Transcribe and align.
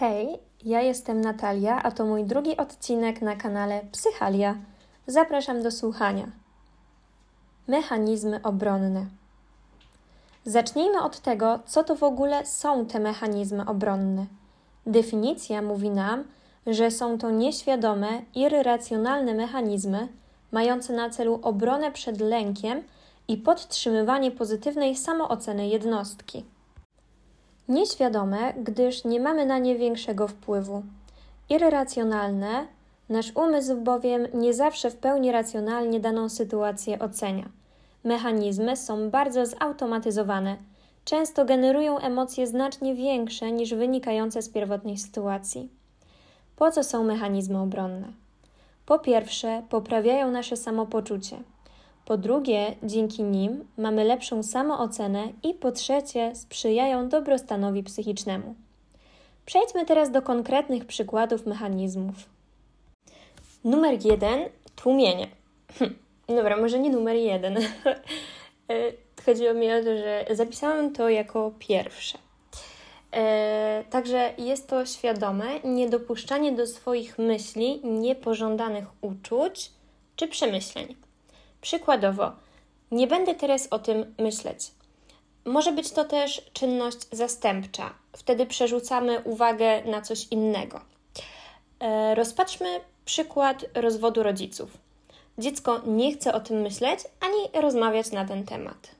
Hej, 0.00 0.38
ja 0.64 0.80
jestem 0.80 1.20
Natalia, 1.20 1.82
a 1.82 1.90
to 1.90 2.04
mój 2.06 2.24
drugi 2.24 2.56
odcinek 2.56 3.22
na 3.22 3.36
kanale 3.36 3.80
Psychalia. 3.92 4.54
Zapraszam 5.06 5.62
do 5.62 5.70
słuchania. 5.70 6.26
Mechanizmy 7.68 8.40
obronne. 8.42 9.06
Zacznijmy 10.44 11.02
od 11.02 11.20
tego, 11.20 11.58
co 11.66 11.84
to 11.84 11.96
w 11.96 12.02
ogóle 12.02 12.46
są 12.46 12.86
te 12.86 13.00
mechanizmy 13.00 13.66
obronne. 13.66 14.26
Definicja 14.86 15.62
mówi 15.62 15.90
nam, 15.90 16.24
że 16.66 16.90
są 16.90 17.18
to 17.18 17.30
nieświadome, 17.30 18.22
irracjonalne 18.34 19.34
mechanizmy 19.34 20.08
mające 20.52 20.92
na 20.92 21.10
celu 21.10 21.40
obronę 21.42 21.92
przed 21.92 22.20
lękiem 22.20 22.82
i 23.28 23.36
podtrzymywanie 23.36 24.30
pozytywnej 24.30 24.96
samooceny 24.96 25.68
jednostki. 25.68 26.44
Nieświadome, 27.68 28.54
gdyż 28.56 29.04
nie 29.04 29.20
mamy 29.20 29.46
na 29.46 29.58
nie 29.58 29.76
większego 29.76 30.28
wpływu. 30.28 30.82
Irracjonalne, 31.50 32.66
nasz 33.08 33.32
umysł 33.34 33.76
bowiem 33.76 34.26
nie 34.34 34.54
zawsze 34.54 34.90
w 34.90 34.96
pełni 34.96 35.32
racjonalnie 35.32 36.00
daną 36.00 36.28
sytuację 36.28 36.98
ocenia. 36.98 37.48
Mechanizmy 38.04 38.76
są 38.76 39.10
bardzo 39.10 39.46
zautomatyzowane, 39.46 40.56
często 41.04 41.44
generują 41.44 41.98
emocje 41.98 42.46
znacznie 42.46 42.94
większe 42.94 43.52
niż 43.52 43.74
wynikające 43.74 44.42
z 44.42 44.48
pierwotnej 44.48 44.98
sytuacji. 44.98 45.68
Po 46.56 46.70
co 46.70 46.84
są 46.84 47.04
mechanizmy 47.04 47.60
obronne? 47.60 48.12
Po 48.86 48.98
pierwsze, 48.98 49.62
poprawiają 49.68 50.30
nasze 50.30 50.56
samopoczucie. 50.56 51.36
Po 52.08 52.16
drugie, 52.16 52.74
dzięki 52.82 53.22
nim 53.22 53.68
mamy 53.76 54.04
lepszą 54.04 54.42
samoocenę 54.42 55.28
i 55.42 55.54
po 55.54 55.72
trzecie, 55.72 56.34
sprzyjają 56.34 57.08
dobrostanowi 57.08 57.82
psychicznemu. 57.82 58.54
Przejdźmy 59.46 59.86
teraz 59.86 60.10
do 60.10 60.22
konkretnych 60.22 60.84
przykładów 60.84 61.46
mechanizmów. 61.46 62.14
Numer 63.64 64.06
jeden 64.06 64.40
tłumienie. 64.76 65.28
Hm, 65.78 65.98
dobra, 66.28 66.56
może 66.56 66.78
nie 66.78 66.90
numer 66.90 67.16
jeden. 67.16 67.58
E, 68.70 68.92
chodziło 69.24 69.54
mi 69.54 69.72
o 69.72 69.78
to, 69.78 69.96
że 69.96 70.24
zapisałam 70.30 70.92
to 70.92 71.08
jako 71.08 71.52
pierwsze. 71.58 72.18
E, 73.12 73.84
także 73.90 74.32
jest 74.38 74.68
to 74.68 74.86
świadome 74.86 75.60
niedopuszczanie 75.64 76.52
do 76.52 76.66
swoich 76.66 77.18
myśli 77.18 77.80
niepożądanych 77.84 78.84
uczuć 79.00 79.70
czy 80.16 80.28
przemyśleń. 80.28 81.07
Przykładowo, 81.60 82.32
nie 82.90 83.06
będę 83.06 83.34
teraz 83.34 83.68
o 83.70 83.78
tym 83.78 84.14
myśleć. 84.18 84.70
Może 85.44 85.72
być 85.72 85.90
to 85.90 86.04
też 86.04 86.50
czynność 86.52 86.98
zastępcza. 87.12 87.94
Wtedy 88.12 88.46
przerzucamy 88.46 89.20
uwagę 89.20 89.84
na 89.84 90.02
coś 90.02 90.28
innego. 90.30 90.80
E, 91.80 92.14
rozpatrzmy 92.14 92.68
przykład 93.04 93.64
rozwodu 93.74 94.22
rodziców. 94.22 94.78
Dziecko 95.38 95.80
nie 95.86 96.12
chce 96.12 96.34
o 96.34 96.40
tym 96.40 96.60
myśleć 96.60 97.00
ani 97.20 97.62
rozmawiać 97.62 98.12
na 98.12 98.24
ten 98.24 98.44
temat. 98.44 98.90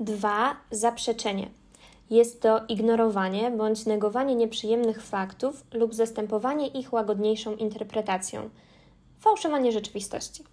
Dwa 0.00 0.56
Zaprzeczenie. 0.70 1.48
Jest 2.10 2.42
to 2.42 2.60
ignorowanie 2.68 3.50
bądź 3.50 3.86
negowanie 3.86 4.34
nieprzyjemnych 4.34 5.02
faktów 5.02 5.64
lub 5.72 5.94
zastępowanie 5.94 6.66
ich 6.66 6.92
łagodniejszą 6.92 7.56
interpretacją. 7.56 8.50
Fałszowanie 9.20 9.72
rzeczywistości. 9.72 10.44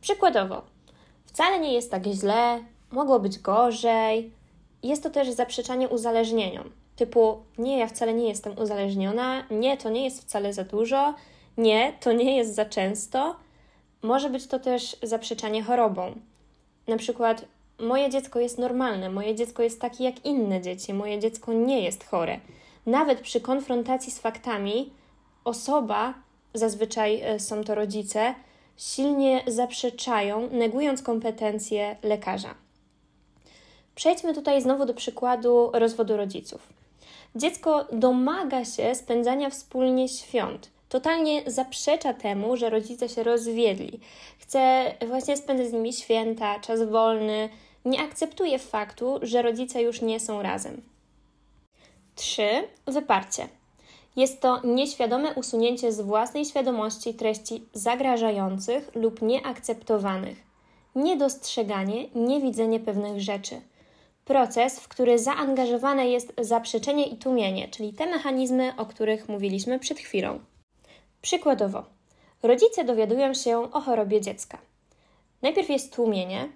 Przykładowo, 0.00 0.62
wcale 1.24 1.60
nie 1.60 1.72
jest 1.72 1.90
tak 1.90 2.06
źle, 2.06 2.64
mogło 2.90 3.20
być 3.20 3.38
gorzej. 3.38 4.32
Jest 4.82 5.02
to 5.02 5.10
też 5.10 5.30
zaprzeczanie 5.30 5.88
uzależnieniom. 5.88 6.70
Typu, 6.96 7.38
nie, 7.58 7.78
ja 7.78 7.86
wcale 7.86 8.14
nie 8.14 8.28
jestem 8.28 8.58
uzależniona, 8.58 9.44
nie, 9.50 9.76
to 9.76 9.90
nie 9.90 10.04
jest 10.04 10.22
wcale 10.22 10.52
za 10.52 10.64
dużo, 10.64 11.14
nie, 11.58 11.92
to 12.00 12.12
nie 12.12 12.36
jest 12.36 12.54
za 12.54 12.64
często. 12.64 13.36
Może 14.02 14.30
być 14.30 14.46
to 14.46 14.58
też 14.58 14.96
zaprzeczanie 15.02 15.62
chorobą. 15.62 16.14
Na 16.88 16.96
przykład, 16.96 17.44
moje 17.78 18.10
dziecko 18.10 18.40
jest 18.40 18.58
normalne, 18.58 19.10
moje 19.10 19.34
dziecko 19.34 19.62
jest 19.62 19.80
takie 19.80 20.04
jak 20.04 20.24
inne 20.24 20.60
dzieci, 20.60 20.94
moje 20.94 21.18
dziecko 21.18 21.52
nie 21.52 21.80
jest 21.82 22.04
chore. 22.04 22.40
Nawet 22.86 23.20
przy 23.20 23.40
konfrontacji 23.40 24.12
z 24.12 24.18
faktami, 24.18 24.90
osoba, 25.44 26.14
zazwyczaj 26.54 27.20
e, 27.20 27.40
są 27.40 27.64
to 27.64 27.74
rodzice, 27.74 28.34
silnie 28.78 29.42
zaprzeczają, 29.46 30.48
negując 30.50 31.02
kompetencje 31.02 31.96
lekarza. 32.02 32.54
Przejdźmy 33.94 34.34
tutaj 34.34 34.62
znowu 34.62 34.86
do 34.86 34.94
przykładu 34.94 35.70
rozwodu 35.72 36.16
rodziców. 36.16 36.68
Dziecko 37.36 37.86
domaga 37.92 38.64
się 38.64 38.94
spędzania 38.94 39.50
wspólnie 39.50 40.08
świąt. 40.08 40.70
Totalnie 40.88 41.42
zaprzecza 41.46 42.14
temu, 42.14 42.56
że 42.56 42.70
rodzice 42.70 43.08
się 43.08 43.22
rozwiedli. 43.22 44.00
Chce 44.38 44.94
właśnie 45.08 45.36
spędzać 45.36 45.68
z 45.68 45.72
nimi 45.72 45.92
święta, 45.92 46.60
czas 46.60 46.82
wolny. 46.82 47.48
Nie 47.84 48.00
akceptuje 48.00 48.58
faktu, 48.58 49.18
że 49.22 49.42
rodzice 49.42 49.82
już 49.82 50.02
nie 50.02 50.20
są 50.20 50.42
razem. 50.42 50.82
3. 52.14 52.42
Wyparcie. 52.86 53.48
Jest 54.16 54.40
to 54.40 54.60
nieświadome 54.66 55.34
usunięcie 55.34 55.92
z 55.92 56.00
własnej 56.00 56.44
świadomości 56.44 57.14
treści 57.14 57.64
zagrażających 57.72 58.90
lub 58.94 59.22
nieakceptowanych, 59.22 60.36
niedostrzeganie, 60.94 62.08
niewidzenie 62.14 62.80
pewnych 62.80 63.20
rzeczy. 63.20 63.60
Proces, 64.24 64.80
w 64.80 64.88
który 64.88 65.18
zaangażowane 65.18 66.08
jest 66.08 66.32
zaprzeczenie 66.40 67.06
i 67.06 67.16
tłumienie, 67.16 67.68
czyli 67.68 67.92
te 67.92 68.06
mechanizmy, 68.06 68.72
o 68.76 68.86
których 68.86 69.28
mówiliśmy 69.28 69.78
przed 69.78 69.98
chwilą. 69.98 70.40
Przykładowo, 71.22 71.84
rodzice 72.42 72.84
dowiadują 72.84 73.34
się 73.34 73.72
o 73.72 73.80
chorobie 73.80 74.20
dziecka. 74.20 74.58
Najpierw 75.42 75.68
jest 75.68 75.94
tłumienie, 75.94 76.48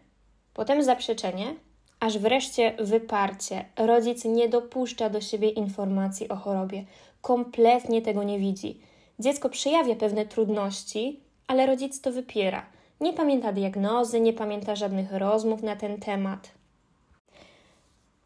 potem 0.54 0.82
zaprzeczenie, 0.82 1.54
aż 2.02 2.18
wreszcie 2.18 2.74
wyparcie. 2.78 3.64
Rodzic 3.76 4.24
nie 4.24 4.48
dopuszcza 4.48 5.10
do 5.10 5.20
siebie 5.20 5.48
informacji 5.48 6.28
o 6.28 6.36
chorobie, 6.36 6.84
kompletnie 7.20 8.02
tego 8.02 8.22
nie 8.22 8.38
widzi. 8.38 8.80
Dziecko 9.18 9.48
przejawia 9.48 9.96
pewne 9.96 10.26
trudności, 10.26 11.20
ale 11.46 11.66
rodzic 11.66 12.00
to 12.00 12.12
wypiera. 12.12 12.66
Nie 13.00 13.12
pamięta 13.12 13.52
diagnozy, 13.52 14.20
nie 14.20 14.32
pamięta 14.32 14.76
żadnych 14.76 15.12
rozmów 15.12 15.62
na 15.62 15.76
ten 15.76 16.00
temat. 16.00 16.50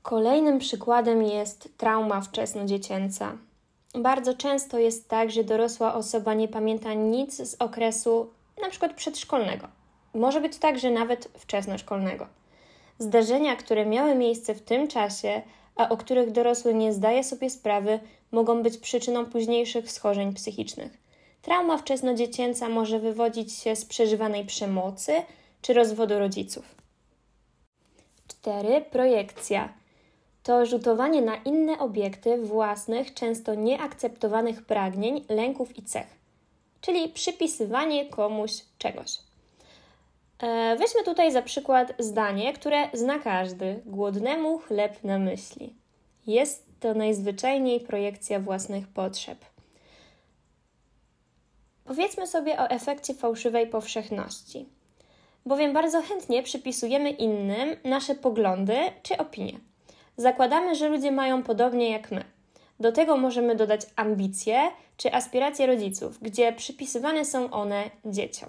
Kolejnym 0.02 0.58
przykładem 0.58 1.22
jest 1.22 1.68
trauma 1.76 2.20
wczesnodziecięca. 2.20 3.32
Bardzo 3.94 4.34
często 4.34 4.78
jest 4.78 5.08
tak, 5.08 5.30
że 5.30 5.44
dorosła 5.44 5.94
osoba 5.94 6.34
nie 6.34 6.48
pamięta 6.48 6.94
nic 6.94 7.36
z 7.50 7.56
okresu 7.58 8.30
np. 8.58 8.88
przedszkolnego. 8.96 9.68
Może 10.14 10.40
być 10.40 10.56
tak, 10.56 10.78
że 10.78 10.90
nawet 10.90 11.28
wczesnoszkolnego. 11.38 12.26
Zdarzenia, 12.98 13.56
które 13.56 13.86
miały 13.86 14.14
miejsce 14.14 14.54
w 14.54 14.62
tym 14.62 14.88
czasie, 14.88 15.42
a 15.76 15.88
o 15.88 15.96
których 15.96 16.32
dorosły 16.32 16.74
nie 16.74 16.92
zdaje 16.92 17.24
sobie 17.24 17.50
sprawy, 17.50 18.00
mogą 18.32 18.62
być 18.62 18.78
przyczyną 18.78 19.26
późniejszych 19.26 19.92
schorzeń 19.92 20.34
psychicznych. 20.34 20.98
Trauma 21.42 21.78
wczesnodziecięca 21.78 22.68
może 22.68 22.98
wywodzić 22.98 23.52
się 23.52 23.76
z 23.76 23.84
przeżywanej 23.84 24.44
przemocy 24.44 25.12
czy 25.62 25.72
rozwodu 25.72 26.18
rodziców. 26.18 26.74
4. 28.28 28.80
Projekcja 28.90 29.72
to 30.42 30.66
rzutowanie 30.66 31.22
na 31.22 31.36
inne 31.36 31.78
obiekty 31.78 32.38
własnych, 32.38 33.14
często 33.14 33.54
nieakceptowanych 33.54 34.66
pragnień, 34.66 35.24
lęków 35.28 35.78
i 35.78 35.82
cech, 35.82 36.06
czyli 36.80 37.08
przypisywanie 37.08 38.06
komuś 38.06 38.52
czegoś. 38.78 39.25
E, 40.42 40.76
weźmy 40.76 41.04
tutaj 41.04 41.32
za 41.32 41.42
przykład 41.42 41.92
zdanie, 41.98 42.52
które 42.52 42.88
zna 42.92 43.18
każdy: 43.18 43.82
głodnemu 43.86 44.58
chleb 44.58 45.04
na 45.04 45.18
myśli. 45.18 45.74
Jest 46.26 46.66
to 46.80 46.94
najzwyczajniej 46.94 47.80
projekcja 47.80 48.40
własnych 48.40 48.88
potrzeb. 48.88 49.38
Powiedzmy 51.84 52.26
sobie 52.26 52.58
o 52.58 52.70
efekcie 52.70 53.14
fałszywej 53.14 53.66
powszechności, 53.66 54.68
bowiem 55.46 55.72
bardzo 55.72 56.02
chętnie 56.02 56.42
przypisujemy 56.42 57.10
innym 57.10 57.76
nasze 57.84 58.14
poglądy 58.14 58.76
czy 59.02 59.16
opinie. 59.16 59.60
Zakładamy, 60.16 60.74
że 60.74 60.88
ludzie 60.88 61.12
mają 61.12 61.42
podobnie 61.42 61.90
jak 61.90 62.10
my. 62.10 62.24
Do 62.80 62.92
tego 62.92 63.16
możemy 63.16 63.54
dodać 63.54 63.80
ambicje 63.96 64.70
czy 64.96 65.14
aspiracje 65.14 65.66
rodziców, 65.66 66.18
gdzie 66.22 66.52
przypisywane 66.52 67.24
są 67.24 67.50
one 67.50 67.90
dzieciom. 68.04 68.48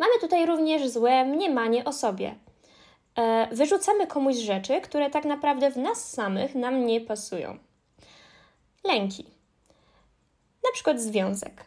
Mamy 0.00 0.18
tutaj 0.20 0.46
również 0.46 0.88
złe 0.88 1.24
mniemanie 1.24 1.84
o 1.84 1.92
sobie. 1.92 2.34
E, 3.18 3.48
wyrzucamy 3.52 4.06
komuś 4.06 4.36
rzeczy, 4.36 4.80
które 4.80 5.10
tak 5.10 5.24
naprawdę 5.24 5.70
w 5.70 5.76
nas 5.76 6.10
samych 6.10 6.54
nam 6.54 6.86
nie 6.86 7.00
pasują. 7.00 7.58
Lęki. 8.84 9.24
Na 10.64 10.72
przykład 10.72 11.00
związek. 11.00 11.64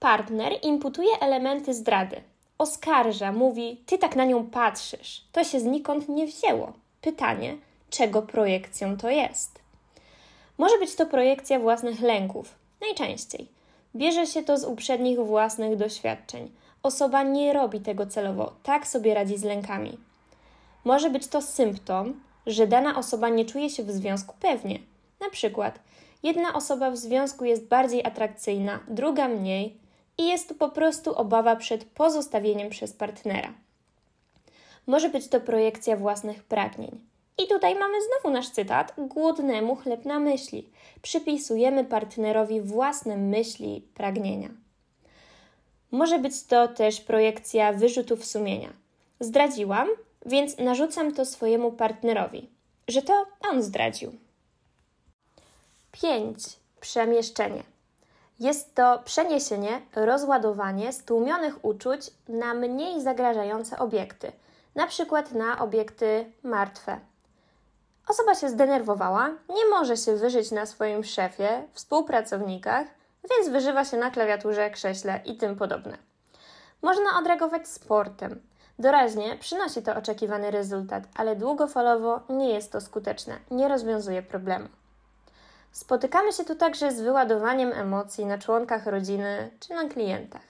Partner 0.00 0.52
imputuje 0.62 1.12
elementy 1.20 1.74
zdrady. 1.74 2.22
Oskarża, 2.58 3.32
mówi: 3.32 3.82
Ty 3.86 3.98
tak 3.98 4.16
na 4.16 4.24
nią 4.24 4.46
patrzysz. 4.46 5.24
To 5.32 5.44
się 5.44 5.60
znikąd 5.60 6.08
nie 6.08 6.26
wzięło. 6.26 6.72
Pytanie, 7.00 7.56
czego 7.90 8.22
projekcją 8.22 8.96
to 8.96 9.10
jest? 9.10 9.60
Może 10.58 10.78
być 10.78 10.94
to 10.94 11.06
projekcja 11.06 11.58
własnych 11.58 12.00
lęków, 12.00 12.54
najczęściej. 12.80 13.48
Bierze 13.96 14.26
się 14.26 14.42
to 14.42 14.58
z 14.58 14.64
uprzednich 14.64 15.18
własnych 15.18 15.76
doświadczeń. 15.76 16.50
Osoba 16.82 17.22
nie 17.22 17.52
robi 17.52 17.80
tego 17.80 18.06
celowo, 18.06 18.52
tak 18.62 18.86
sobie 18.86 19.14
radzi 19.14 19.38
z 19.38 19.44
lękami. 19.44 19.98
Może 20.84 21.10
być 21.10 21.26
to 21.26 21.42
symptom, 21.42 22.20
że 22.46 22.66
dana 22.66 22.98
osoba 22.98 23.28
nie 23.28 23.44
czuje 23.44 23.70
się 23.70 23.82
w 23.82 23.90
związku 23.90 24.34
pewnie. 24.40 24.78
Na 25.20 25.30
przykład, 25.30 25.78
jedna 26.22 26.54
osoba 26.54 26.90
w 26.90 26.96
związku 26.96 27.44
jest 27.44 27.68
bardziej 27.68 28.04
atrakcyjna, 28.04 28.80
druga 28.88 29.28
mniej, 29.28 29.76
i 30.18 30.28
jest 30.28 30.48
to 30.48 30.54
po 30.54 30.68
prostu 30.68 31.14
obawa 31.14 31.56
przed 31.56 31.84
pozostawieniem 31.84 32.70
przez 32.70 32.92
partnera. 32.92 33.52
Może 34.86 35.08
być 35.08 35.28
to 35.28 35.40
projekcja 35.40 35.96
własnych 35.96 36.44
pragnień. 36.44 37.00
I 37.38 37.48
tutaj 37.48 37.74
mamy 37.74 37.94
znowu 38.02 38.34
nasz 38.34 38.50
cytat: 38.50 38.94
głodnemu 38.98 39.76
chleb 39.76 40.04
na 40.04 40.18
myśli. 40.18 40.68
Przypisujemy 41.02 41.84
partnerowi 41.84 42.60
własne 42.60 43.16
myśli, 43.16 43.86
pragnienia. 43.94 44.61
Może 45.92 46.18
być 46.18 46.44
to 46.44 46.68
też 46.68 47.00
projekcja 47.00 47.72
wyrzutów 47.72 48.24
sumienia. 48.24 48.68
Zdradziłam, 49.20 49.88
więc 50.26 50.58
narzucam 50.58 51.14
to 51.14 51.24
swojemu 51.24 51.72
partnerowi, 51.72 52.50
że 52.88 53.02
to 53.02 53.26
on 53.50 53.62
zdradził. 53.62 54.12
5. 55.92 56.44
Przemieszczenie. 56.80 57.62
Jest 58.40 58.74
to 58.74 59.02
przeniesienie, 59.04 59.80
rozładowanie 59.94 60.92
stłumionych 60.92 61.64
uczuć 61.64 62.10
na 62.28 62.54
mniej 62.54 63.02
zagrażające 63.02 63.78
obiekty, 63.78 64.32
na 64.74 64.86
przykład 64.86 65.32
na 65.32 65.58
obiekty 65.58 66.32
martwe. 66.42 67.00
Osoba 68.08 68.34
się 68.34 68.48
zdenerwowała, 68.48 69.30
nie 69.48 69.66
może 69.70 69.96
się 69.96 70.16
wyżyć 70.16 70.50
na 70.50 70.66
swoim 70.66 71.04
szefie, 71.04 71.62
współpracownikach, 71.72 72.86
więc 73.30 73.48
wyżywa 73.48 73.84
się 73.84 73.96
na 73.96 74.10
klawiaturze, 74.10 74.70
krześle 74.70 75.20
i 75.24 75.36
tym 75.36 75.56
podobne. 75.56 75.98
Można 76.82 77.18
odreagować 77.18 77.68
sportem. 77.68 78.42
Doraźnie 78.78 79.36
przynosi 79.38 79.82
to 79.82 79.96
oczekiwany 79.96 80.50
rezultat, 80.50 81.04
ale 81.14 81.36
długofalowo 81.36 82.20
nie 82.28 82.54
jest 82.54 82.72
to 82.72 82.80
skuteczne, 82.80 83.38
nie 83.50 83.68
rozwiązuje 83.68 84.22
problemu. 84.22 84.68
Spotykamy 85.72 86.32
się 86.32 86.44
tu 86.44 86.56
także 86.56 86.92
z 86.92 87.00
wyładowaniem 87.00 87.72
emocji 87.72 88.26
na 88.26 88.38
członkach 88.38 88.86
rodziny 88.86 89.50
czy 89.60 89.74
na 89.74 89.88
klientach. 89.88 90.42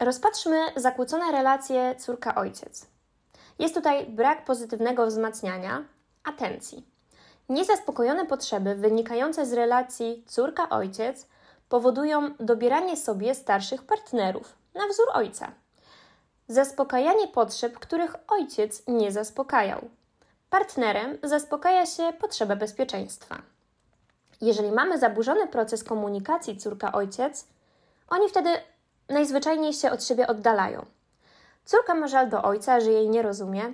Rozpatrzmy 0.00 0.58
zakłócone 0.76 1.32
relacje 1.32 1.94
córka-ojciec. 1.94 2.86
Jest 3.58 3.74
tutaj 3.74 4.06
brak 4.06 4.44
pozytywnego 4.44 5.06
wzmacniania, 5.06 5.84
atencji. 6.24 6.91
Niezaspokojone 7.48 8.26
potrzeby 8.26 8.74
wynikające 8.74 9.46
z 9.46 9.52
relacji 9.52 10.24
córka-ojciec 10.26 11.26
powodują 11.68 12.34
dobieranie 12.40 12.96
sobie 12.96 13.34
starszych 13.34 13.82
partnerów 13.82 14.56
na 14.74 14.86
wzór 14.88 15.06
ojca. 15.12 15.52
Zaspokajanie 16.48 17.28
potrzeb, 17.28 17.78
których 17.78 18.14
ojciec 18.28 18.82
nie 18.88 19.12
zaspokajał. 19.12 19.88
Partnerem 20.50 21.18
zaspokaja 21.22 21.86
się 21.86 22.12
potrzebę 22.20 22.56
bezpieczeństwa. 22.56 23.42
Jeżeli 24.40 24.72
mamy 24.72 24.98
zaburzony 24.98 25.46
proces 25.46 25.84
komunikacji 25.84 26.56
córka-ojciec, 26.56 27.46
oni 28.08 28.28
wtedy 28.28 28.50
najzwyczajniej 29.08 29.72
się 29.72 29.90
od 29.90 30.04
siebie 30.04 30.26
oddalają. 30.26 30.86
Córka 31.64 31.94
ma 31.94 32.08
żal 32.08 32.28
do 32.28 32.42
ojca, 32.42 32.80
że 32.80 32.90
jej 32.90 33.08
nie 33.10 33.22
rozumie. 33.22 33.72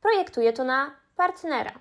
Projektuje 0.00 0.52
to 0.52 0.64
na 0.64 0.90
partnera, 1.16 1.72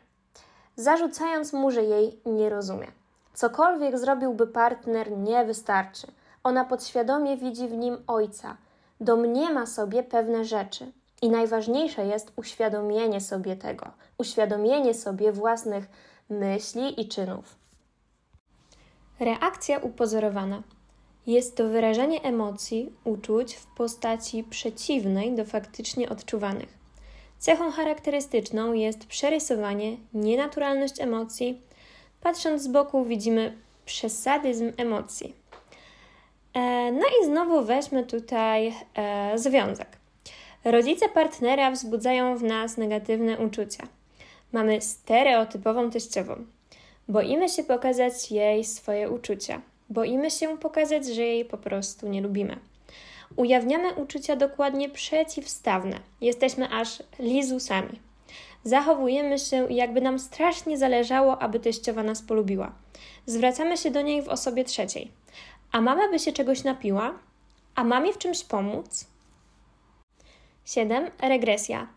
zarzucając 0.76 1.54
mu, 1.54 1.72
że 1.72 1.84
jej 1.84 2.20
nie 2.26 2.50
rozumie. 2.50 2.88
Cokolwiek 3.34 3.98
zrobiłby 3.98 4.48
partner, 4.48 5.12
nie 5.12 5.46
wystarczy. 5.46 6.08
Ona 6.44 6.66
podświadomie 6.66 7.38
widzi 7.38 7.68
w 7.68 7.74
nim 7.74 7.98
ojca, 8.08 8.58
domniema 9.00 9.66
sobie 9.66 10.04
pewne 10.04 10.46
rzeczy. 10.46 10.92
I 11.22 11.30
najważniejsze 11.30 12.06
jest 12.06 12.32
uświadomienie 12.36 13.22
sobie 13.22 13.56
tego, 13.56 13.92
uświadomienie 14.18 14.94
sobie 14.94 15.32
własnych 15.32 15.88
myśli 16.30 17.02
i 17.02 17.08
czynów. 17.08 17.56
Reakcja 19.20 19.80
upozorowana. 19.80 20.64
Jest 21.28 21.58
to 21.58 21.70
wyrażanie 21.70 22.22
emocji, 22.22 22.94
uczuć 23.04 23.56
w 23.56 23.66
postaci 23.66 24.44
przeciwnej 24.44 25.36
do 25.36 25.46
faktycznie 25.46 26.10
odczuwanych. 26.10 26.83
Cechą 27.44 27.72
charakterystyczną 27.72 28.74
jest 28.74 29.06
przerysowanie, 29.06 29.98
nienaturalność 30.14 31.00
emocji. 31.00 31.62
Patrząc 32.22 32.62
z 32.62 32.68
boku, 32.68 33.06
widzimy 33.06 33.58
przesadyzm 33.86 34.72
emocji. 34.78 35.34
E, 36.54 36.92
no 36.92 37.06
i 37.22 37.26
znowu 37.26 37.64
weźmy 37.66 38.04
tutaj 38.04 38.74
e, 38.96 39.32
związek. 39.38 39.88
Rodzice 40.64 41.10
partnera 41.10 41.72
wzbudzają 41.72 42.38
w 42.38 42.44
nas 42.44 42.78
negatywne 42.78 43.38
uczucia. 43.38 43.88
Mamy 44.52 44.82
stereotypową 44.82 45.92
teściową. 45.92 46.46
Boimy 47.08 47.50
się 47.50 47.64
pokazać 47.64 48.32
jej 48.32 48.64
swoje 48.64 49.10
uczucia. 49.10 49.62
Boimy 49.90 50.32
się 50.32 50.58
pokazać, 50.58 51.06
że 51.06 51.22
jej 51.22 51.46
po 51.46 51.58
prostu 51.58 52.10
nie 52.10 52.22
lubimy. 52.22 52.58
Ujawniamy 53.36 53.94
uczucia 53.94 54.36
dokładnie 54.36 54.90
przeciwstawne. 54.90 56.00
Jesteśmy 56.22 56.70
aż 56.70 57.04
lizusami. 57.20 58.00
Zachowujemy 58.64 59.40
się, 59.40 59.68
jakby 59.70 60.02
nam 60.02 60.20
strasznie 60.20 60.78
zależało, 60.78 61.42
aby 61.42 61.60
teściowa 61.60 62.04
nas 62.04 62.22
polubiła. 62.22 62.72
Zwracamy 63.26 63.78
się 63.78 63.92
do 63.92 64.02
niej 64.02 64.22
w 64.22 64.30
osobie 64.30 64.64
trzeciej. 64.64 65.12
A 65.72 65.82
mama 65.82 66.10
by 66.10 66.20
się 66.20 66.32
czegoś 66.32 66.64
napiła? 66.64 67.20
A 67.76 67.84
mamie 67.84 68.14
w 68.14 68.18
czymś 68.18 68.44
pomóc? 68.44 69.06
7. 70.66 71.12
Regresja. 71.22 71.88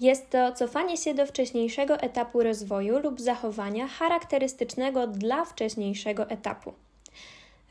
Jest 0.00 0.30
to 0.30 0.52
cofanie 0.52 0.96
się 0.96 1.14
do 1.14 1.26
wcześniejszego 1.26 2.00
etapu 2.00 2.42
rozwoju 2.42 2.98
lub 2.98 3.20
zachowania 3.20 3.88
charakterystycznego 3.88 5.06
dla 5.06 5.44
wcześniejszego 5.44 6.30
etapu. 6.30 6.72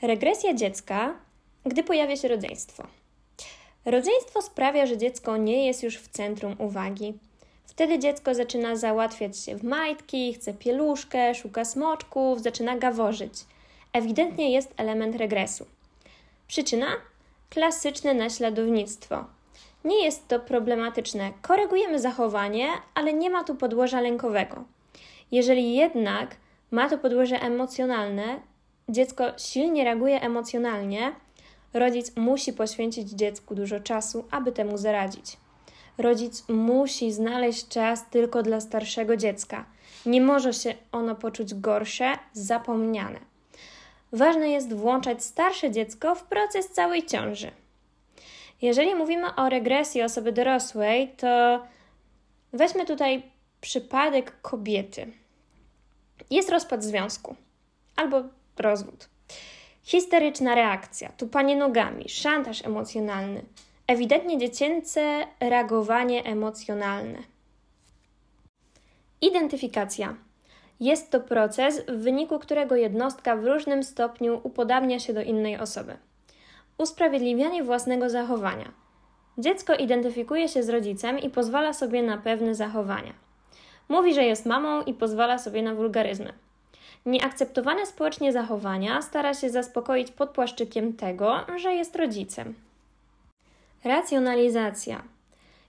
Regresja 0.02 0.54
dziecka, 0.54 1.16
gdy 1.66 1.84
pojawia 1.84 2.16
się 2.16 2.28
rodzeństwo. 2.28 2.84
Rodzeństwo 3.86 4.42
sprawia, 4.42 4.86
że 4.86 4.98
dziecko 4.98 5.38
nie 5.38 5.68
jest 5.68 5.84
już 5.84 5.98
w 5.98 6.08
centrum 6.08 6.56
uwagi. 6.58 7.14
Wtedy 7.66 8.00
dziecko 8.00 8.36
zaczyna 8.36 8.76
załatwiać 8.76 9.40
się 9.40 9.56
w 9.56 9.64
majtki, 9.64 10.34
chce 10.34 10.54
pieluszkę, 10.54 11.36
szuka 11.36 11.66
smoczków, 11.66 12.42
zaczyna 12.42 12.78
gaworzyć. 12.78 13.34
Ewidentnie 13.94 14.52
jest 14.52 14.74
element 14.78 15.16
regresu. 15.16 15.66
Przyczyna? 16.48 16.88
Klasyczne 17.50 18.14
naśladownictwo. 18.14 19.26
Nie 19.86 20.04
jest 20.04 20.28
to 20.28 20.40
problematyczne. 20.40 21.32
Korygujemy 21.42 22.00
zachowanie, 22.00 22.68
ale 22.96 23.14
nie 23.14 23.30
ma 23.30 23.44
tu 23.44 23.56
podłoża 23.56 24.02
lękowego. 24.02 24.64
Jeżeli 25.32 25.76
jednak 25.76 26.36
ma 26.72 26.90
to 26.90 26.98
podłoże 26.98 27.42
emocjonalne, 27.42 28.40
dziecko 28.90 29.24
silnie 29.38 29.84
reaguje 29.84 30.22
emocjonalnie, 30.22 31.12
rodzic 31.74 32.18
musi 32.18 32.54
poświęcić 32.54 33.10
dziecku 33.10 33.56
dużo 33.56 33.80
czasu, 33.80 34.26
aby 34.32 34.52
temu 34.52 34.78
zaradzić. 34.78 35.38
Rodzic 35.98 36.44
musi 36.50 37.12
znaleźć 37.12 37.68
czas 37.68 38.10
tylko 38.10 38.44
dla 38.44 38.60
starszego 38.60 39.18
dziecka. 39.18 39.66
Nie 40.06 40.22
może 40.22 40.54
się 40.54 40.74
ono 40.92 41.16
poczuć 41.16 41.54
gorsze, 41.54 42.14
zapomniane. 42.34 43.20
Ważne 44.12 44.50
jest 44.50 44.74
włączać 44.74 45.24
starsze 45.24 45.72
dziecko 45.72 46.16
w 46.16 46.24
proces 46.24 46.70
całej 46.70 47.06
ciąży. 47.06 47.52
Jeżeli 48.62 48.96
mówimy 48.96 49.36
o 49.36 49.50
regresji 49.50 50.02
osoby 50.02 50.32
dorosłej, 50.32 51.14
to 51.18 51.62
weźmy 52.54 52.86
tutaj 52.86 53.24
przypadek 53.62 54.42
kobiety. 54.42 55.12
Jest 56.30 56.50
rozpad 56.50 56.84
związku 56.84 57.36
albo 57.96 58.24
rozwód. 58.58 59.10
Histeryczna 59.84 60.56
reakcja, 60.56 61.10
tupanie 61.18 61.56
nogami, 61.56 62.10
szantaż 62.10 62.66
emocjonalny, 62.66 63.46
ewidentnie 63.88 64.38
dziecięce 64.38 65.28
reagowanie 65.40 66.24
emocjonalne. 66.24 67.20
Identyfikacja. 69.22 70.16
Jest 70.80 71.12
to 71.12 71.20
proces, 71.20 71.86
w 71.88 72.04
wyniku 72.04 72.40
którego 72.40 72.76
jednostka 72.76 73.36
w 73.36 73.46
różnym 73.46 73.84
stopniu 73.84 74.42
upodabnia 74.44 75.00
się 75.00 75.14
do 75.14 75.22
innej 75.22 75.58
osoby. 75.58 75.98
Usprawiedliwianie 76.78 77.64
własnego 77.64 78.10
zachowania. 78.10 78.72
Dziecko 79.38 79.76
identyfikuje 79.76 80.50
się 80.50 80.64
z 80.64 80.70
rodzicem 80.70 81.20
i 81.20 81.30
pozwala 81.30 81.74
sobie 81.74 82.04
na 82.04 82.18
pewne 82.18 82.56
zachowania. 82.56 83.14
Mówi, 83.90 84.14
że 84.14 84.24
jest 84.24 84.46
mamą 84.46 84.82
i 84.82 84.94
pozwala 84.94 85.38
sobie 85.38 85.62
na 85.62 85.76
wulgaryzmy. 85.76 86.34
Nieakceptowane 87.06 87.86
społecznie 87.86 88.34
zachowania 88.34 89.02
stara 89.02 89.34
się 89.34 89.50
zaspokoić 89.50 90.12
pod 90.12 90.30
płaszczykiem 90.30 90.94
tego, 90.94 91.40
że 91.56 91.74
jest 91.74 91.96
rodzicem. 91.96 92.54
Racjonalizacja. 93.84 95.04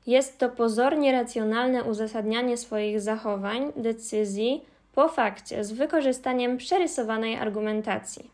Jest 0.07 0.39
to 0.39 0.49
pozornie 0.49 1.13
racjonalne 1.13 1.85
uzasadnianie 1.85 2.57
swoich 2.57 3.01
zachowań, 3.01 3.73
decyzji 3.77 4.65
po 4.95 5.09
fakcie 5.09 5.65
z 5.65 5.73
wykorzystaniem 5.73 6.57
przerysowanej 6.57 7.37
argumentacji. 7.37 8.31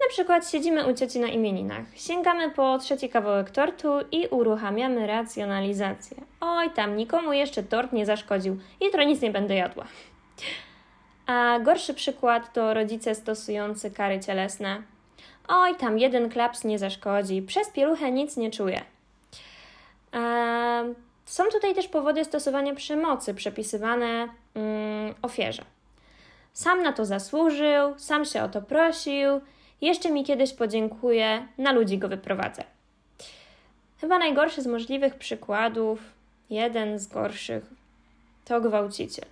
Na 0.00 0.08
przykład 0.08 0.50
siedzimy 0.50 0.86
u 0.86 0.94
cioci 0.94 1.18
na 1.20 1.28
imieninach, 1.28 1.84
sięgamy 1.94 2.50
po 2.50 2.78
trzeci 2.78 3.08
kawałek 3.08 3.50
tortu 3.50 3.88
i 4.12 4.26
uruchamiamy 4.26 5.06
racjonalizację. 5.06 6.16
Oj, 6.40 6.70
tam 6.70 6.96
nikomu 6.96 7.32
jeszcze 7.32 7.62
tort 7.62 7.92
nie 7.92 8.06
zaszkodził, 8.06 8.58
jutro 8.80 9.04
nic 9.04 9.20
nie 9.20 9.30
będę 9.30 9.54
jadła. 9.54 9.84
A 11.32 11.58
gorszy 11.58 11.94
przykład 11.94 12.52
to 12.52 12.74
rodzice 12.74 13.14
stosujący 13.14 13.90
kary 13.90 14.20
cielesne. 14.20 14.82
Oj, 15.48 15.74
tam 15.76 15.98
jeden 15.98 16.30
klaps 16.30 16.64
nie 16.64 16.78
zaszkodzi, 16.78 17.42
przez 17.42 17.70
pieluchę 17.70 18.12
nic 18.12 18.36
nie 18.36 18.50
czuję. 18.50 18.80
Są 21.26 21.44
tutaj 21.52 21.74
też 21.74 21.88
powody 21.88 22.24
stosowania 22.24 22.74
przemocy 22.74 23.34
przepisywane 23.34 24.28
mm, 24.54 25.14
ofierze. 25.22 25.62
Sam 26.52 26.82
na 26.82 26.92
to 26.92 27.04
zasłużył, 27.04 27.98
sam 27.98 28.24
się 28.24 28.42
o 28.42 28.48
to 28.48 28.62
prosił, 28.62 29.40
jeszcze 29.80 30.10
mi 30.10 30.24
kiedyś 30.24 30.52
podziękuję, 30.52 31.46
na 31.58 31.72
ludzi 31.72 31.98
go 31.98 32.08
wyprowadzę. 32.08 32.64
Chyba 34.00 34.18
najgorszy 34.18 34.62
z 34.62 34.66
możliwych 34.66 35.14
przykładów, 35.14 36.00
jeden 36.50 36.98
z 36.98 37.06
gorszych, 37.06 37.64
to 38.44 38.60
gwałciciel. 38.60 39.31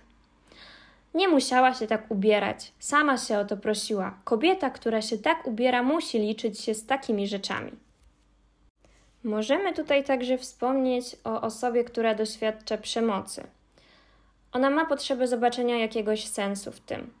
Nie 1.13 1.27
musiała 1.27 1.73
się 1.73 1.87
tak 1.87 2.11
ubierać, 2.11 2.71
sama 2.79 3.17
się 3.17 3.39
o 3.39 3.45
to 3.45 3.57
prosiła. 3.57 4.17
Kobieta, 4.23 4.69
która 4.69 5.01
się 5.01 5.17
tak 5.17 5.47
ubiera, 5.47 5.83
musi 5.83 6.19
liczyć 6.19 6.59
się 6.59 6.73
z 6.73 6.85
takimi 6.85 7.27
rzeczami. 7.27 7.71
Możemy 9.23 9.73
tutaj 9.73 10.03
także 10.03 10.37
wspomnieć 10.37 11.15
o 11.23 11.41
osobie, 11.41 11.83
która 11.83 12.15
doświadcza 12.15 12.77
przemocy. 12.77 13.43
Ona 14.51 14.69
ma 14.69 14.85
potrzebę 14.85 15.27
zobaczenia 15.27 15.77
jakiegoś 15.77 16.27
sensu 16.27 16.71
w 16.71 16.79
tym. 16.79 17.13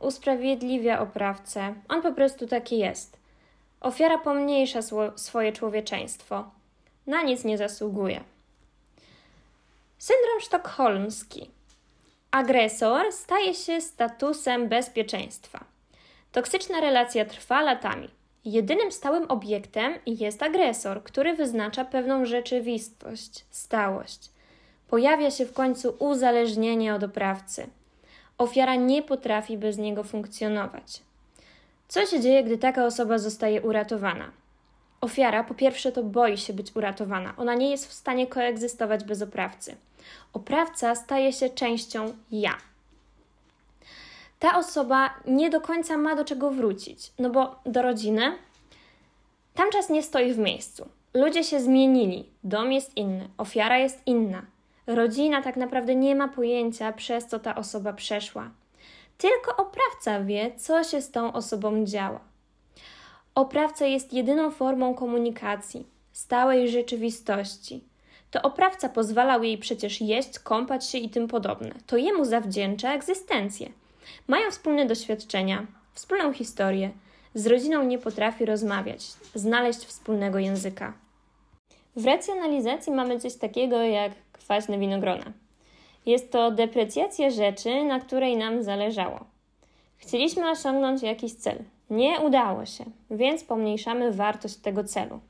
Usprawiedliwia 0.00 1.00
oprawcę, 1.00 1.74
on 1.88 2.02
po 2.02 2.12
prostu 2.12 2.46
taki 2.46 2.78
jest. 2.78 3.16
Ofiara 3.80 4.18
pomniejsza 4.18 4.80
swoje 5.16 5.52
człowieczeństwo. 5.52 6.44
Na 7.06 7.22
nic 7.22 7.44
nie 7.44 7.58
zasługuje. 7.58 8.24
Syndrom 9.98 10.40
sztokholmski. 10.40 11.50
Agresor 12.34 13.12
staje 13.12 13.54
się 13.54 13.80
statusem 13.80 14.68
bezpieczeństwa. 14.68 15.64
Toksyczna 16.32 16.80
relacja 16.80 17.24
trwa 17.24 17.62
latami. 17.62 18.08
Jedynym 18.44 18.92
stałym 18.92 19.30
obiektem 19.30 19.94
jest 20.06 20.42
agresor, 20.42 21.02
który 21.02 21.34
wyznacza 21.34 21.84
pewną 21.84 22.24
rzeczywistość, 22.24 23.44
stałość. 23.50 24.30
Pojawia 24.88 25.30
się 25.30 25.46
w 25.46 25.52
końcu 25.52 25.96
uzależnienie 25.98 26.94
od 26.94 27.02
oprawcy. 27.02 27.66
Ofiara 28.38 28.74
nie 28.74 29.02
potrafi 29.02 29.58
bez 29.58 29.78
niego 29.78 30.04
funkcjonować. 30.04 31.02
Co 31.88 32.06
się 32.06 32.20
dzieje, 32.20 32.44
gdy 32.44 32.58
taka 32.58 32.86
osoba 32.86 33.18
zostaje 33.18 33.62
uratowana? 33.62 34.30
Ofiara 35.00 35.44
po 35.44 35.54
pierwsze 35.54 35.92
to 35.92 36.02
boi 36.02 36.38
się 36.38 36.52
być 36.52 36.76
uratowana. 36.76 37.34
Ona 37.36 37.54
nie 37.54 37.70
jest 37.70 37.88
w 37.88 37.92
stanie 37.92 38.26
koegzystować 38.26 39.04
bez 39.04 39.22
oprawcy. 39.22 39.76
Oprawca 40.32 40.94
staje 40.94 41.32
się 41.32 41.50
częścią 41.50 42.16
ja. 42.30 42.54
Ta 44.38 44.58
osoba 44.58 45.14
nie 45.26 45.50
do 45.50 45.60
końca 45.60 45.96
ma 45.96 46.16
do 46.16 46.24
czego 46.24 46.50
wrócić, 46.50 47.12
no 47.18 47.30
bo 47.30 47.60
do 47.66 47.82
rodziny 47.82 48.38
tam 49.54 49.70
czas 49.70 49.90
nie 49.90 50.02
stoi 50.02 50.32
w 50.32 50.38
miejscu. 50.38 50.88
Ludzie 51.14 51.44
się 51.44 51.60
zmienili, 51.60 52.28
dom 52.44 52.72
jest 52.72 52.96
inny, 52.96 53.28
ofiara 53.38 53.78
jest 53.78 54.02
inna. 54.06 54.42
Rodzina 54.86 55.42
tak 55.42 55.56
naprawdę 55.56 55.94
nie 55.94 56.14
ma 56.14 56.28
pojęcia, 56.28 56.92
przez 56.92 57.26
co 57.26 57.38
ta 57.38 57.54
osoba 57.54 57.92
przeszła. 57.92 58.50
Tylko 59.18 59.56
oprawca 59.56 60.24
wie, 60.24 60.52
co 60.56 60.84
się 60.84 61.02
z 61.02 61.10
tą 61.10 61.32
osobą 61.32 61.84
działa. 61.84 62.20
Oprawca 63.34 63.86
jest 63.86 64.12
jedyną 64.12 64.50
formą 64.50 64.94
komunikacji, 64.94 65.86
stałej 66.12 66.68
rzeczywistości. 66.68 67.84
To 68.34 68.42
oprawca 68.42 68.88
pozwalał 68.88 69.42
jej 69.42 69.58
przecież 69.58 70.00
jeść, 70.00 70.38
kąpać 70.38 70.90
się 70.90 70.98
i 70.98 71.08
tym 71.10 71.28
podobne. 71.28 71.70
To 71.86 71.96
jemu 71.96 72.24
zawdzięcza 72.24 72.94
egzystencję. 72.94 73.68
Mają 74.28 74.50
wspólne 74.50 74.86
doświadczenia, 74.86 75.66
wspólną 75.92 76.32
historię. 76.32 76.90
Z 77.34 77.46
rodziną 77.46 77.84
nie 77.84 77.98
potrafi 77.98 78.44
rozmawiać, 78.44 79.06
znaleźć 79.34 79.78
wspólnego 79.78 80.38
języka. 80.38 80.92
W 81.96 82.06
racjonalizacji 82.06 82.92
mamy 82.92 83.20
coś 83.20 83.34
takiego 83.34 83.82
jak 83.82 84.12
kwaśne 84.32 84.78
winogrona. 84.78 85.32
Jest 86.06 86.32
to 86.32 86.50
deprecjacja 86.50 87.30
rzeczy, 87.30 87.84
na 87.84 88.00
której 88.00 88.36
nam 88.36 88.62
zależało. 88.62 89.24
Chcieliśmy 89.96 90.50
osiągnąć 90.50 91.02
jakiś 91.02 91.34
cel. 91.34 91.58
Nie 91.90 92.20
udało 92.20 92.66
się, 92.66 92.84
więc 93.10 93.44
pomniejszamy 93.44 94.12
wartość 94.12 94.56
tego 94.56 94.84
celu. 94.84 95.20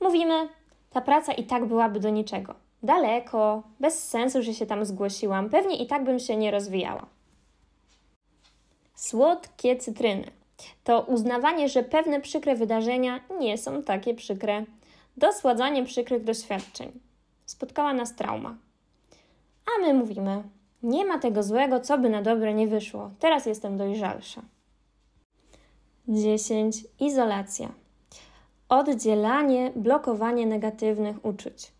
Mówimy, 0.00 0.48
ta 0.90 1.00
praca 1.00 1.32
i 1.32 1.44
tak 1.44 1.66
byłaby 1.66 2.00
do 2.00 2.10
niczego. 2.10 2.54
Daleko, 2.82 3.62
bez 3.80 4.08
sensu, 4.08 4.42
że 4.42 4.54
się 4.54 4.66
tam 4.66 4.84
zgłosiłam, 4.84 5.50
pewnie 5.50 5.76
i 5.76 5.86
tak 5.86 6.04
bym 6.04 6.18
się 6.18 6.36
nie 6.36 6.50
rozwijała. 6.50 7.06
Słodkie 8.94 9.76
cytryny 9.76 10.30
to 10.84 11.00
uznawanie, 11.00 11.68
że 11.68 11.82
pewne 11.82 12.20
przykre 12.20 12.54
wydarzenia 12.54 13.20
nie 13.40 13.58
są 13.58 13.82
takie 13.82 14.14
przykre. 14.14 14.64
Dosładzanie 15.16 15.84
przykrych 15.84 16.24
doświadczeń. 16.24 17.00
Spotkała 17.46 17.92
nas 17.92 18.14
trauma. 18.14 18.56
A 19.66 19.82
my 19.82 19.94
mówimy: 19.94 20.42
Nie 20.82 21.04
ma 21.04 21.18
tego 21.18 21.42
złego, 21.42 21.80
co 21.80 21.98
by 21.98 22.10
na 22.10 22.22
dobre 22.22 22.54
nie 22.54 22.68
wyszło. 22.68 23.10
Teraz 23.18 23.46
jestem 23.46 23.76
dojrzalsza. 23.76 24.42
10. 26.08 26.84
Izolacja. 27.00 27.68
Oddzielanie, 28.68 29.72
blokowanie 29.76 30.46
negatywnych 30.46 31.24
uczuć. 31.24 31.72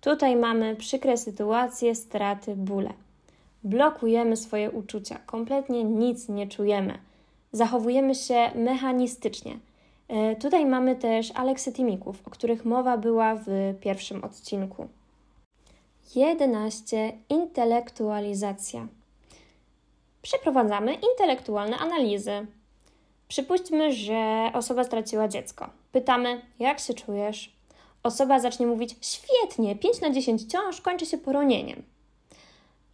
Tutaj 0.00 0.36
mamy 0.36 0.76
przykre 0.76 1.16
sytuacje, 1.16 1.94
straty, 1.94 2.56
bóle. 2.56 2.92
Blokujemy 3.64 4.36
swoje 4.36 4.70
uczucia, 4.70 5.18
kompletnie 5.26 5.84
nic 5.84 6.28
nie 6.28 6.48
czujemy. 6.48 6.98
Zachowujemy 7.52 8.14
się 8.14 8.50
mechanistycznie. 8.54 9.58
E, 10.08 10.36
tutaj 10.36 10.66
mamy 10.66 10.96
też 10.96 11.30
aleksytimików, 11.34 12.22
o 12.26 12.30
których 12.30 12.64
mowa 12.64 12.98
była 12.98 13.34
w 13.34 13.74
pierwszym 13.80 14.24
odcinku. 14.24 14.88
11. 16.14 17.12
Intelektualizacja. 17.28 18.86
Przeprowadzamy 20.22 20.94
intelektualne 20.94 21.78
analizy. 21.78 22.46
Przypuśćmy, 23.28 23.92
że 23.92 24.50
osoba 24.54 24.84
straciła 24.84 25.28
dziecko. 25.28 25.83
Pytamy, 25.94 26.40
jak 26.58 26.80
się 26.80 26.94
czujesz? 26.94 27.52
Osoba 28.02 28.38
zacznie 28.38 28.66
mówić: 28.66 28.96
Świetnie, 29.00 29.76
5 29.76 30.00
na 30.00 30.10
10 30.10 30.52
ciąż 30.52 30.80
kończy 30.80 31.06
się 31.06 31.18
poronieniem. 31.18 31.82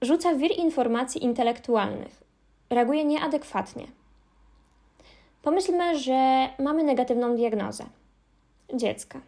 Rzuca 0.02 0.34
wir 0.34 0.50
informacji 0.58 1.24
intelektualnych. 1.24 2.22
Reaguje 2.70 3.04
nieadekwatnie. 3.04 3.86
Pomyślmy, 5.42 5.98
że 5.98 6.48
mamy 6.58 6.82
negatywną 6.82 7.36
diagnozę 7.36 7.84
dziecka. 8.74 9.20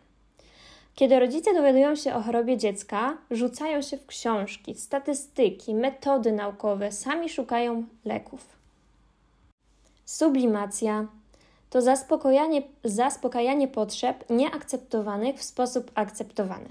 Kiedy 0.94 1.20
rodzice 1.20 1.54
dowiadują 1.54 1.94
się 1.96 2.14
o 2.14 2.22
chorobie 2.22 2.56
dziecka, 2.56 3.18
rzucają 3.30 3.82
się 3.82 3.96
w 3.96 4.06
książki, 4.06 4.74
statystyki, 4.74 5.74
metody 5.74 6.32
naukowe, 6.32 6.92
sami 6.92 7.28
szukają 7.28 7.84
leków. 8.04 8.46
Sublimacja 10.04 11.06
to 11.72 11.82
zaspokajanie, 11.82 12.62
zaspokajanie 12.84 13.68
potrzeb 13.68 14.30
nieakceptowanych 14.30 15.36
w 15.36 15.42
sposób 15.42 15.90
akceptowany. 15.94 16.68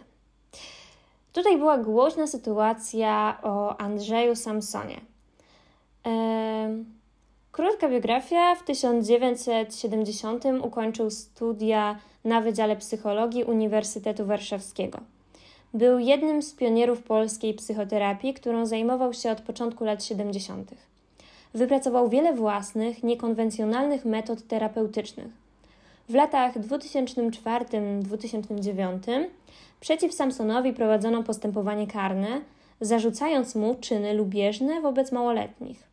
Tutaj 1.33 1.57
była 1.57 1.77
głośna 1.77 2.27
sytuacja 2.27 3.37
o 3.43 3.77
Andrzeju 3.77 4.35
Samsonie. 4.35 5.01
Krótka 7.51 7.89
biografia. 7.89 8.55
W 8.55 8.63
1970 8.63 10.43
ukończył 10.63 11.11
studia 11.11 11.99
na 12.23 12.41
Wydziale 12.41 12.75
Psychologii 12.75 13.43
Uniwersytetu 13.43 14.25
Warszawskiego. 14.25 14.99
Był 15.73 15.99
jednym 15.99 16.41
z 16.41 16.53
pionierów 16.53 17.03
polskiej 17.03 17.53
psychoterapii, 17.53 18.33
którą 18.33 18.65
zajmował 18.65 19.13
się 19.13 19.31
od 19.31 19.41
początku 19.41 19.85
lat 19.85 20.03
70. 20.03 20.71
Wypracował 21.53 22.09
wiele 22.09 22.33
własnych, 22.33 23.03
niekonwencjonalnych 23.03 24.05
metod 24.05 24.47
terapeutycznych. 24.47 25.27
W 26.09 26.13
latach 26.13 26.59
2004-2009 26.59 28.99
przeciw 29.79 30.13
Samsonowi 30.13 30.73
prowadzono 30.73 31.23
postępowanie 31.23 31.87
karne, 31.87 32.41
zarzucając 32.81 33.55
mu 33.55 33.75
czyny 33.75 34.13
lubieżne 34.13 34.81
wobec 34.81 35.11
małoletnich. 35.11 35.91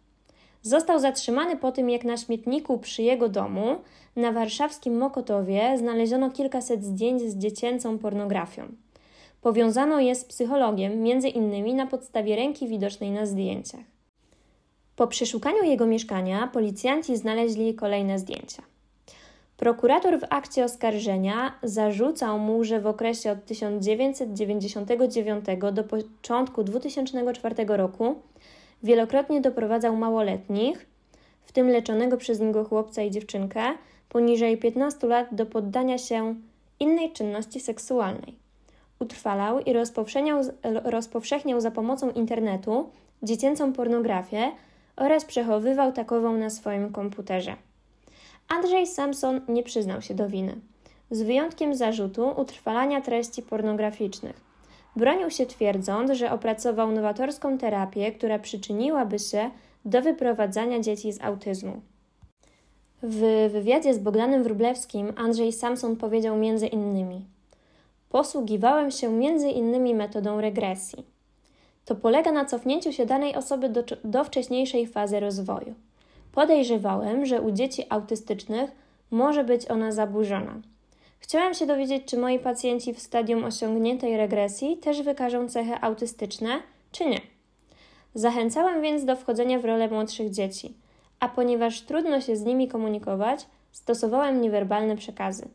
Został 0.62 0.98
zatrzymany 0.98 1.56
po 1.56 1.72
tym, 1.72 1.90
jak 1.90 2.04
na 2.04 2.16
śmietniku 2.16 2.78
przy 2.78 3.02
jego 3.02 3.28
domu 3.28 3.76
na 4.16 4.32
warszawskim 4.32 4.98
Mokotowie 4.98 5.78
znaleziono 5.78 6.30
kilkaset 6.30 6.84
zdjęć 6.84 7.22
z 7.22 7.36
dziecięcą 7.36 7.98
pornografią. 7.98 8.62
Powiązano 9.42 10.00
je 10.00 10.14
z 10.14 10.24
psychologiem, 10.24 11.02
między 11.02 11.28
innymi 11.28 11.74
na 11.74 11.86
podstawie 11.86 12.36
ręki 12.36 12.68
widocznej 12.68 13.10
na 13.10 13.26
zdjęciach. 13.26 13.97
Po 14.98 15.06
przeszukaniu 15.06 15.64
jego 15.64 15.86
mieszkania 15.86 16.50
policjanci 16.52 17.16
znaleźli 17.16 17.74
kolejne 17.74 18.18
zdjęcia. 18.18 18.62
Prokurator 19.56 20.20
w 20.20 20.24
akcie 20.30 20.64
oskarżenia 20.64 21.52
zarzucał 21.62 22.38
mu, 22.38 22.64
że 22.64 22.80
w 22.80 22.86
okresie 22.86 23.32
od 23.32 23.44
1999 23.44 25.44
do 25.72 25.84
początku 25.84 26.64
2004 26.64 27.54
roku 27.68 28.14
wielokrotnie 28.82 29.40
doprowadzał 29.40 29.96
małoletnich, 29.96 30.86
w 31.42 31.52
tym 31.52 31.68
leczonego 31.68 32.16
przez 32.16 32.40
niego 32.40 32.64
chłopca 32.64 33.02
i 33.02 33.10
dziewczynkę, 33.10 33.62
poniżej 34.08 34.56
15 34.56 35.06
lat 35.06 35.28
do 35.32 35.46
poddania 35.46 35.98
się 35.98 36.34
innej 36.80 37.12
czynności 37.12 37.60
seksualnej. 37.60 38.34
Utrwalał 38.98 39.60
i 39.60 39.72
rozpowszechniał, 39.72 40.42
rozpowszechniał 40.84 41.60
za 41.60 41.70
pomocą 41.70 42.10
internetu 42.10 42.88
dziecięcą 43.22 43.72
pornografię 43.72 44.52
oraz 44.98 45.24
przechowywał 45.24 45.92
takową 45.92 46.36
na 46.36 46.50
swoim 46.50 46.92
komputerze. 46.92 47.56
Andrzej 48.48 48.86
Samson 48.86 49.40
nie 49.48 49.62
przyznał 49.62 50.02
się 50.02 50.14
do 50.14 50.28
winy, 50.28 50.54
z 51.10 51.22
wyjątkiem 51.22 51.74
zarzutu 51.74 52.40
utrwalania 52.40 53.00
treści 53.00 53.42
pornograficznych. 53.42 54.40
Bronił 54.96 55.30
się 55.30 55.46
twierdząc, 55.46 56.10
że 56.10 56.32
opracował 56.32 56.92
nowatorską 56.92 57.58
terapię, 57.58 58.12
która 58.12 58.38
przyczyniłaby 58.38 59.18
się 59.18 59.50
do 59.84 60.02
wyprowadzania 60.02 60.80
dzieci 60.80 61.12
z 61.12 61.22
autyzmu. 61.22 61.80
W 63.02 63.48
wywiadzie 63.52 63.94
z 63.94 63.98
Bogdanem 63.98 64.42
Wrublewskim 64.42 65.12
Andrzej 65.16 65.52
Samson 65.52 65.96
powiedział 65.96 66.36
między 66.36 66.66
innymi 66.66 67.24
Posługiwałem 68.08 68.90
się 68.90 69.12
między 69.12 69.48
innymi 69.48 69.94
metodą 69.94 70.40
regresji. 70.40 71.17
To 71.88 71.94
polega 71.94 72.32
na 72.32 72.44
cofnięciu 72.44 72.92
się 72.92 73.06
danej 73.06 73.34
osoby 73.34 73.68
do, 73.68 73.84
do 74.04 74.24
wcześniejszej 74.24 74.86
fazy 74.86 75.20
rozwoju. 75.20 75.74
Podejrzewałem, 76.32 77.26
że 77.26 77.42
u 77.42 77.50
dzieci 77.50 77.86
autystycznych 77.88 78.70
może 79.10 79.44
być 79.44 79.70
ona 79.70 79.92
zaburzona. 79.92 80.54
Chciałem 81.18 81.54
się 81.54 81.66
dowiedzieć, 81.66 82.04
czy 82.04 82.18
moi 82.18 82.38
pacjenci 82.38 82.94
w 82.94 83.00
stadium 83.00 83.44
osiągniętej 83.44 84.16
regresji 84.16 84.76
też 84.76 85.02
wykażą 85.02 85.48
cechy 85.48 85.80
autystyczne, 85.80 86.62
czy 86.92 87.04
nie. 87.04 87.20
Zachęcałem 88.14 88.82
więc 88.82 89.04
do 89.04 89.16
wchodzenia 89.16 89.58
w 89.58 89.64
rolę 89.64 89.88
młodszych 89.88 90.30
dzieci, 90.30 90.74
a 91.20 91.28
ponieważ 91.28 91.80
trudno 91.80 92.20
się 92.20 92.36
z 92.36 92.44
nimi 92.44 92.68
komunikować, 92.68 93.46
stosowałem 93.72 94.40
niewerbalne 94.40 94.96
przekazy. 94.96 95.48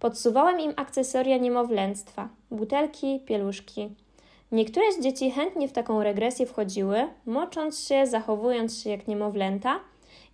Podsuwałem 0.00 0.60
im 0.60 0.72
akcesoria 0.76 1.36
niemowlęctwa, 1.36 2.28
butelki, 2.50 3.20
pieluszki. 3.26 4.03
Niektóre 4.52 4.92
z 4.92 5.00
dzieci 5.00 5.30
chętnie 5.30 5.68
w 5.68 5.72
taką 5.72 6.02
regresję 6.02 6.46
wchodziły, 6.46 7.08
mocząc 7.26 7.88
się, 7.88 8.06
zachowując 8.06 8.78
się 8.78 8.90
jak 8.90 9.08
niemowlęta– 9.08 9.80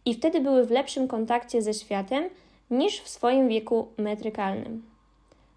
i 0.04 0.14
wtedy 0.14 0.40
były 0.40 0.66
w 0.66 0.70
lepszym 0.70 1.08
kontakcie 1.08 1.62
ze 1.62 1.74
światem 1.74 2.24
niż 2.70 3.00
w 3.00 3.08
swoim 3.08 3.48
wieku 3.48 3.88
metrykalnym. 3.98 4.82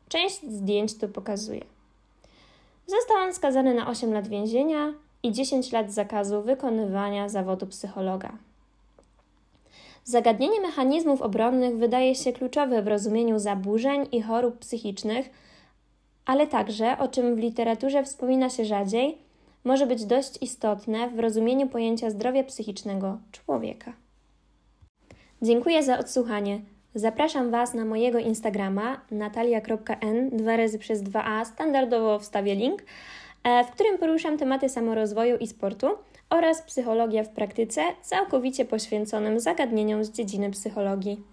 Część 0.09 0.41
zdjęć 0.41 0.97
to 0.97 1.07
pokazuje. 1.07 1.61
Został 2.87 3.17
on 3.17 3.33
skazany 3.33 3.73
na 3.73 3.89
8 3.89 4.13
lat 4.13 4.27
więzienia 4.27 4.93
i 5.23 5.31
10 5.31 5.71
lat 5.71 5.93
zakazu 5.93 6.41
wykonywania 6.41 7.29
zawodu 7.29 7.67
psychologa. 7.67 8.31
Zagadnienie 10.03 10.61
mechanizmów 10.61 11.21
obronnych 11.21 11.77
wydaje 11.77 12.15
się 12.15 12.33
kluczowe 12.33 12.81
w 12.81 12.87
rozumieniu 12.87 13.39
zaburzeń 13.39 14.07
i 14.11 14.21
chorób 14.21 14.59
psychicznych, 14.59 15.29
ale 16.25 16.47
także, 16.47 16.97
o 16.97 17.07
czym 17.07 17.35
w 17.35 17.39
literaturze 17.39 18.03
wspomina 18.03 18.49
się 18.49 18.65
rzadziej, 18.65 19.17
może 19.63 19.87
być 19.87 20.05
dość 20.05 20.43
istotne 20.43 21.09
w 21.09 21.19
rozumieniu 21.19 21.67
pojęcia 21.67 22.09
zdrowia 22.09 22.43
psychicznego 22.43 23.17
człowieka. 23.31 23.93
Dziękuję 25.41 25.83
za 25.83 25.99
odsłuchanie. 25.99 26.61
Zapraszam 26.95 27.51
Was 27.51 27.73
na 27.73 27.85
mojego 27.85 28.19
Instagrama 28.19 29.01
natalia.n, 29.11 30.29
dwa 30.29 30.57
razy 30.57 30.79
przez 30.79 31.03
2a, 31.03 31.45
standardowo 31.45 32.19
wstawię 32.19 32.55
link, 32.55 32.83
e, 33.43 33.63
w 33.63 33.71
którym 33.71 33.97
poruszam 33.97 34.37
tematy 34.37 34.69
samorozwoju 34.69 35.37
i 35.37 35.47
sportu 35.47 35.87
oraz 36.29 36.61
psychologia 36.61 37.23
w 37.23 37.29
praktyce, 37.29 37.81
całkowicie 38.01 38.65
poświęconym 38.65 39.39
zagadnieniom 39.39 40.03
z 40.03 40.11
dziedziny 40.11 40.51
psychologii. 40.51 41.32